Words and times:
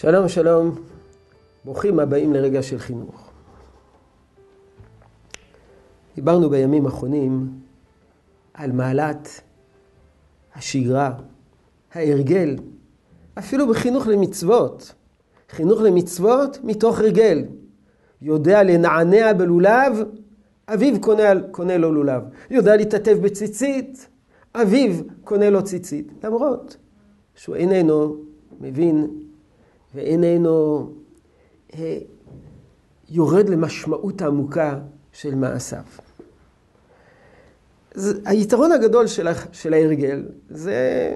שלום, 0.00 0.28
שלום. 0.28 0.74
ברוכים 1.64 2.00
הבאים 2.00 2.32
לרגע 2.32 2.62
של 2.62 2.78
חינוך. 2.78 3.30
דיברנו 6.14 6.50
בימים 6.50 6.86
האחרונים 6.86 7.48
על 8.54 8.72
מעלת 8.72 9.40
השגרה, 10.54 11.14
ההרגל, 11.92 12.56
אפילו 13.38 13.68
בחינוך 13.68 14.06
למצוות. 14.06 14.94
חינוך 15.50 15.80
למצוות 15.80 16.58
מתוך 16.64 16.98
הרגל. 16.98 17.44
יודע 18.22 18.62
לנענע 18.62 19.32
בלולב, 19.32 20.04
אביו 20.68 21.00
קונה, 21.00 21.28
קונה 21.50 21.76
לו 21.76 21.92
לולב. 21.92 22.22
יודע 22.50 22.76
להתעטף 22.76 23.16
בציצית, 23.22 24.08
אביו 24.54 24.92
קונה 25.24 25.50
לו 25.50 25.64
ציצית. 25.64 26.12
למרות 26.24 26.76
שהוא 27.34 27.56
איננו 27.56 28.16
מבין 28.60 29.27
ואיננו 29.98 30.86
אה, 31.74 31.98
יורד 33.08 33.48
למשמעות 33.48 34.22
העמוקה 34.22 34.78
של 35.12 35.34
מעשיו. 35.34 35.82
היתרון 38.24 38.72
הגדול 38.72 39.06
של, 39.06 39.28
של 39.52 39.74
ההרגל 39.74 40.28
זה 40.48 41.14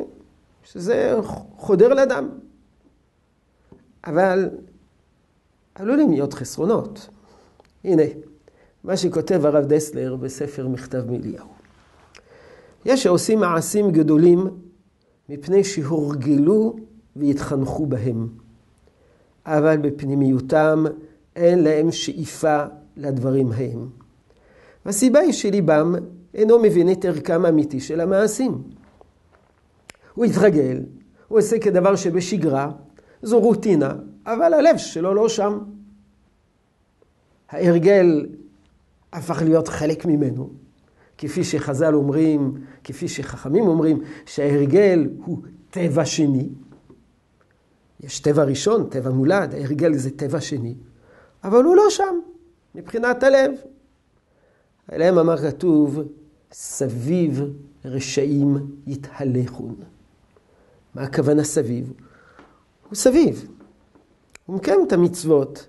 שזה 0.64 1.14
חודר 1.56 1.88
לאדם. 1.94 2.28
אבל 4.04 4.50
עלולים 5.74 6.10
להיות 6.10 6.34
חסרונות. 6.34 7.08
הנה, 7.84 8.02
מה 8.84 8.96
שכותב 8.96 9.46
הרב 9.46 9.64
דסלר 9.64 10.16
בספר 10.16 10.68
מכתב 10.68 11.10
מאליהו. 11.10 11.48
יש 12.84 13.02
שעושים 13.02 13.40
מעשים 13.40 13.90
גדולים 13.92 14.46
מפני 15.28 15.64
שהורגלו 15.64 16.76
והתחנכו 17.16 17.86
בהם. 17.86 18.41
אבל 19.46 19.76
בפנימיותם 19.76 20.84
אין 21.36 21.62
להם 21.62 21.92
שאיפה 21.92 22.64
לדברים 22.96 23.52
ההם. 23.52 23.88
והסיבה 24.86 25.20
היא 25.20 25.32
שליבם 25.32 25.94
אינו 26.34 26.58
מבין 26.58 26.92
את 26.92 27.04
ערכם 27.04 27.44
האמיתי 27.44 27.80
של 27.80 28.00
המעשים. 28.00 28.62
הוא 30.14 30.24
התרגל, 30.24 30.82
הוא 31.28 31.38
עושה 31.38 31.58
כדבר 31.58 31.96
שבשגרה, 31.96 32.70
זו 33.22 33.40
רוטינה, 33.40 33.92
אבל 34.26 34.54
הלב 34.54 34.76
שלו 34.76 35.14
לא 35.14 35.28
שם. 35.28 35.58
ההרגל 37.50 38.26
הפך 39.12 39.42
להיות 39.42 39.68
חלק 39.68 40.06
ממנו, 40.06 40.50
כפי 41.18 41.44
שחז"ל 41.44 41.94
אומרים, 41.94 42.54
כפי 42.84 43.08
שחכמים 43.08 43.64
אומרים, 43.64 44.00
שההרגל 44.26 45.08
הוא 45.24 45.38
טבע 45.70 46.04
שני, 46.04 46.48
יש 48.02 48.20
טבע 48.20 48.44
ראשון, 48.44 48.88
טבע 48.90 49.10
מולד, 49.10 49.54
ההרגל 49.54 49.94
זה 49.94 50.10
טבע 50.10 50.40
שני, 50.40 50.74
אבל 51.44 51.64
הוא 51.64 51.76
לא 51.76 51.90
שם, 51.90 52.18
מבחינת 52.74 53.22
הלב. 53.22 53.50
עליהם 54.88 55.18
אמר 55.18 55.36
כתוב, 55.36 56.00
סביב 56.52 57.42
רשעים 57.84 58.56
יתהלכון. 58.86 59.74
מה 60.94 61.02
הכוונה 61.02 61.44
סביב? 61.44 61.92
הוא 62.88 62.96
סביב. 62.96 63.48
הוא 64.46 64.56
מקיים 64.56 64.80
את 64.86 64.92
המצוות, 64.92 65.66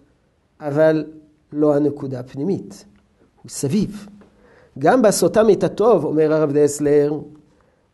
אבל 0.59 1.05
לא 1.51 1.75
הנקודה 1.75 2.19
הפנימית. 2.19 2.85
הוא 3.41 3.49
סביב. 3.49 4.07
גם 4.79 5.01
בעשותם 5.01 5.49
את 5.51 5.63
הטוב, 5.63 6.05
אומר 6.05 6.33
הרב 6.33 6.51
דסלר, 6.51 7.19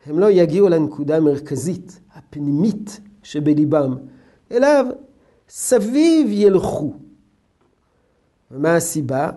הם 0.06 0.20
לא 0.20 0.32
יגיעו 0.32 0.70
לנקודה 0.70 1.18
המרכזית, 1.18 2.00
הפנימית 2.14 3.00
שבליבם, 3.24 3.96
אליו 4.52 4.86
סביב 5.50 6.28
ילכו. 6.30 6.94
ומה 8.52 8.76
הסיבה? 8.76 9.30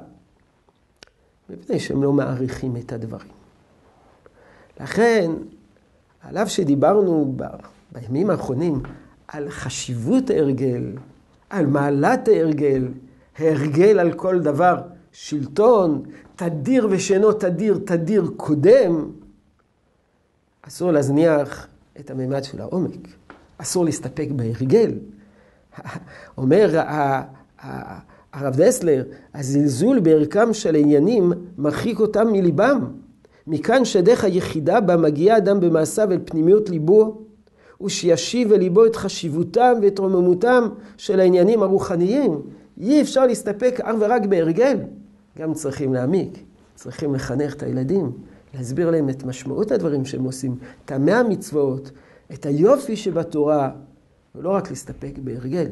מפני 1.51 1.81
שהם 1.81 2.03
לא 2.03 2.13
מעריכים 2.13 2.77
את 2.77 2.93
הדברים. 2.93 3.33
לכן, 4.81 5.31
על 6.21 6.37
אף 6.37 6.49
שדיברנו 6.49 7.37
בימים 7.93 8.31
האחרונים 8.31 8.83
על 9.29 9.51
חשיבות 9.51 10.31
ההרגל, 10.31 10.93
על 11.51 11.67
מעלת 11.67 12.29
ההרגל, 12.29 12.89
ההרגל 13.39 13.99
על 13.99 14.13
כל 14.13 14.41
דבר, 14.41 14.77
שלטון, 15.13 16.03
תדיר 16.37 16.89
ושאינו 16.91 17.33
תדיר, 17.33 17.79
תדיר 17.87 18.31
קודם, 18.37 19.11
אסור 20.63 20.91
להזניח 20.91 21.69
את 22.01 22.11
הממד 22.11 22.45
של 22.45 22.61
העומק. 22.61 23.09
אסור 23.59 23.85
להסתפק 23.85 24.29
בהרגל. 24.31 24.93
אומר 26.39 26.81
הרב 28.33 28.57
דסלר, 28.57 29.05
הזלזול 29.35 30.01
בערכם 30.01 30.53
של 30.53 30.75
העניינים 30.75 31.33
מרחיק 31.59 32.01
אותם 32.01 32.33
מליבם. 32.33 32.85
מכאן 33.47 33.85
שדרך 33.85 34.25
היחידה 34.25 34.81
בה 34.81 34.97
מגיע 34.97 35.37
אדם 35.37 35.61
במעשיו 35.61 36.13
אל 36.13 36.19
פנימיות 36.25 36.71
ליבו, 36.71 37.23
ושישיב 37.83 38.53
אל 38.53 38.59
ליבו 38.59 38.87
את 38.87 38.97
חשיבותם 38.97 39.73
ואת 39.83 39.99
רוממותם 39.99 40.69
של 40.97 41.21
העניינים 41.21 41.63
הרוחניים. 41.63 42.41
אי 42.81 43.01
אפשר 43.01 43.27
להסתפק 43.27 43.81
אך 43.83 43.95
ורק 44.01 44.27
בהרגל. 44.27 44.77
גם 45.39 45.55
צריכים 45.55 45.95
להעמיק, 45.95 46.39
צריכים 46.75 47.15
לחנך 47.15 47.55
את 47.55 47.63
הילדים, 47.63 48.13
להסביר 48.55 48.91
להם 48.91 49.09
את 49.09 49.25
משמעות 49.25 49.73
הדברים 49.73 50.05
שהם 50.05 50.25
עושים, 50.25 50.57
טעמי 50.85 51.13
המצוות, 51.13 51.91
את 52.33 52.47
היופי 52.47 52.97
שבתורה, 52.97 53.71
ולא 54.35 54.51
רק 54.51 54.71
להסתפק 54.71 55.13
בהרגל, 55.25 55.69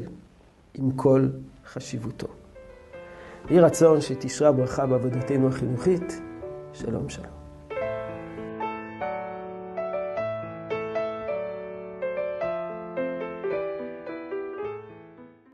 עם 0.73 0.91
כל 0.91 1.27
חשיבותו. 1.65 2.27
יהי 3.49 3.59
רצון 3.59 4.01
שתשרה 4.01 4.51
ברכה 4.51 4.85
בעבודתנו 4.85 5.47
החינוכית. 5.47 6.21
שלום 6.73 7.09
שלום. 7.09 7.40